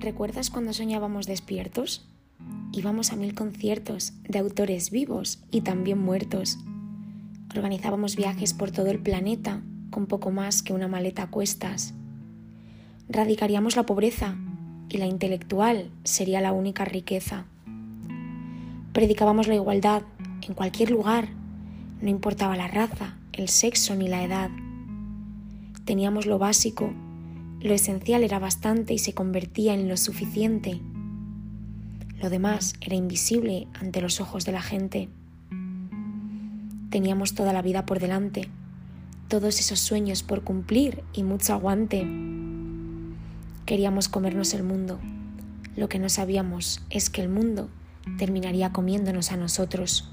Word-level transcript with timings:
¿Recuerdas 0.00 0.48
cuando 0.48 0.72
soñábamos 0.72 1.26
despiertos? 1.26 2.08
Íbamos 2.72 3.12
a 3.12 3.16
mil 3.16 3.34
conciertos 3.34 4.14
de 4.26 4.38
autores 4.38 4.90
vivos 4.90 5.44
y 5.50 5.60
también 5.60 5.98
muertos. 5.98 6.58
Organizábamos 7.54 8.16
viajes 8.16 8.54
por 8.54 8.70
todo 8.70 8.86
el 8.86 8.98
planeta 8.98 9.60
con 9.90 10.06
poco 10.06 10.30
más 10.30 10.62
que 10.62 10.72
una 10.72 10.88
maleta 10.88 11.24
a 11.24 11.30
cuestas. 11.30 11.92
Radicaríamos 13.10 13.76
la 13.76 13.84
pobreza 13.84 14.36
y 14.88 14.96
la 14.96 15.06
intelectual 15.06 15.90
sería 16.02 16.40
la 16.40 16.52
única 16.52 16.86
riqueza. 16.86 17.44
Predicábamos 18.94 19.48
la 19.48 19.56
igualdad 19.56 20.00
en 20.48 20.54
cualquier 20.54 20.90
lugar, 20.90 21.28
no 22.00 22.08
importaba 22.08 22.56
la 22.56 22.68
raza, 22.68 23.18
el 23.34 23.50
sexo 23.50 23.94
ni 23.96 24.08
la 24.08 24.24
edad. 24.24 24.48
Teníamos 25.84 26.24
lo 26.24 26.38
básico, 26.38 26.90
lo 27.60 27.74
esencial 27.74 28.22
era 28.22 28.38
bastante 28.38 28.94
y 28.94 28.98
se 28.98 29.12
convertía 29.12 29.74
en 29.74 29.88
lo 29.88 29.96
suficiente. 29.96 30.80
Lo 32.20 32.30
demás 32.30 32.74
era 32.80 32.96
invisible 32.96 33.68
ante 33.74 34.00
los 34.00 34.20
ojos 34.20 34.46
de 34.46 34.52
la 34.52 34.62
gente. 34.62 35.08
Teníamos 36.90 37.34
toda 37.34 37.52
la 37.52 37.62
vida 37.62 37.84
por 37.84 38.00
delante, 38.00 38.48
todos 39.28 39.60
esos 39.60 39.78
sueños 39.78 40.22
por 40.22 40.42
cumplir 40.42 41.04
y 41.12 41.22
mucho 41.22 41.52
aguante. 41.52 42.06
Queríamos 43.66 44.08
comernos 44.08 44.54
el 44.54 44.62
mundo. 44.62 44.98
Lo 45.76 45.88
que 45.88 45.98
no 45.98 46.08
sabíamos 46.08 46.82
es 46.90 47.10
que 47.10 47.22
el 47.22 47.28
mundo 47.28 47.68
terminaría 48.18 48.72
comiéndonos 48.72 49.32
a 49.32 49.36
nosotros. 49.36 50.10